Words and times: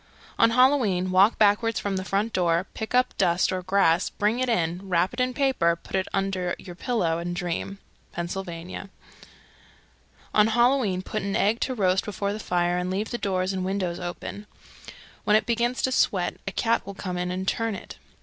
On 0.39 0.49
Halloween 0.49 1.11
walk 1.11 1.37
backwards 1.37 1.79
from 1.79 1.95
the 1.95 2.03
front 2.03 2.33
door, 2.33 2.65
pick 2.73 2.95
up 2.95 3.15
dust 3.19 3.51
or 3.51 3.61
grass, 3.61 4.09
bring 4.09 4.39
it 4.39 4.49
in, 4.49 4.89
wrap 4.89 5.13
it 5.13 5.19
in 5.19 5.31
paper, 5.31 5.75
put 5.75 5.95
it 5.95 6.07
under 6.11 6.55
your 6.57 6.73
pillow, 6.75 7.19
and 7.19 7.35
dream. 7.35 7.77
Pennsylvania. 8.11 8.89
311. 10.33 10.39
On 10.39 10.47
Halloween 10.53 11.01
put 11.03 11.21
an 11.21 11.35
egg 11.35 11.59
to 11.59 11.75
roast 11.75 12.03
before 12.03 12.33
the 12.33 12.39
fire 12.39 12.79
and 12.79 12.89
leave 12.89 13.11
the 13.11 13.19
doors 13.19 13.53
and 13.53 13.63
windows 13.63 13.99
open. 13.99 14.47
When 15.23 15.35
it 15.35 15.45
begins 15.45 15.83
to 15.83 15.91
sweat 15.91 16.37
a 16.47 16.51
cat 16.51 16.83
will 16.83 16.95
come 16.95 17.19
in 17.19 17.29
and 17.29 17.47
turn 17.47 17.75
it. 17.75 17.99